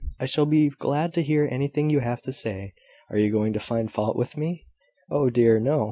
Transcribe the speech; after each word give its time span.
"I 0.19 0.25
shall 0.25 0.47
be 0.47 0.69
glad 0.69 1.13
to 1.13 1.21
hear 1.21 1.45
anything 1.51 1.91
you 1.91 1.99
have 1.99 2.23
to 2.23 2.33
say. 2.33 2.73
Are 3.11 3.19
you 3.19 3.31
going 3.31 3.53
to 3.53 3.59
find 3.59 3.91
fault 3.91 4.17
with 4.17 4.35
me?" 4.35 4.65
"Oh 5.11 5.29
dear, 5.29 5.59
no! 5.59 5.79